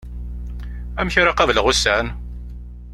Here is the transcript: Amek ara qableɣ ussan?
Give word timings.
Amek 0.99 1.15
ara 1.21 1.37
qableɣ 1.37 1.65
ussan? 1.71 2.07